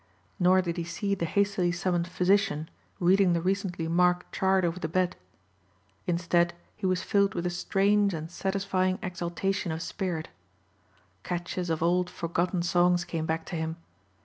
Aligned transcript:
Nor 0.39 0.63
did 0.63 0.77
he 0.77 0.83
see 0.83 1.13
the 1.13 1.27
hastily 1.27 1.71
summoned 1.71 2.07
physician 2.07 2.71
reading 2.99 3.33
the 3.33 3.39
recently 3.39 3.87
marked 3.87 4.33
chart 4.33 4.65
over 4.65 4.79
the 4.79 4.87
bed. 4.87 5.15
Instead 6.07 6.55
he 6.75 6.87
was 6.87 7.03
filled 7.03 7.35
with 7.35 7.45
a 7.45 7.51
strange 7.51 8.11
and 8.11 8.31
satisfying 8.31 8.97
exaltation 9.03 9.71
of 9.71 9.83
spirit. 9.83 10.29
Catches 11.21 11.69
of 11.69 11.83
old 11.83 12.09
forgotten 12.09 12.63
songs 12.63 13.05
came 13.05 13.27
back 13.27 13.45
to 13.45 13.55
him. 13.55 13.75